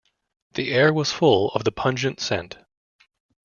[0.53, 2.57] The air was full of the pungent scent.